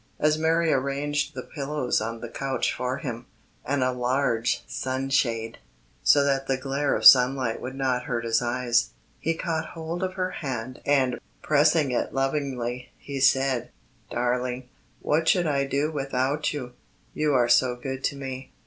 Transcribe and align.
As 0.19 0.35
Mary 0.35 0.73
arranged 0.73 1.35
the 1.35 1.43
pillows 1.43 2.01
on 2.01 2.21
the 2.21 2.27
couch 2.27 2.73
for 2.73 2.97
him, 2.97 3.27
and 3.63 3.83
a 3.83 3.91
large 3.91 4.63
sunshade, 4.67 5.59
so 6.01 6.23
that 6.23 6.47
the 6.47 6.57
glare 6.57 6.95
of 6.95 7.05
sunlight 7.05 7.61
would 7.61 7.75
not 7.75 8.05
hurt 8.05 8.25
his 8.25 8.41
eyes, 8.41 8.93
he 9.19 9.35
caught 9.35 9.75
hold 9.75 10.01
of 10.01 10.13
her 10.15 10.31
hand 10.31 10.81
and, 10.87 11.19
pressing 11.43 11.91
it 11.91 12.15
lovingly, 12.15 12.91
he 12.97 13.19
said: 13.19 13.69
"Darling, 14.09 14.69
what 15.01 15.27
should 15.27 15.45
I 15.45 15.65
do 15.67 15.91
without 15.91 16.51
you? 16.51 16.71
You 17.13 17.35
are 17.35 17.47
so 17.47 17.75
good 17.75 18.03
to 18.05 18.15
me." 18.15 18.53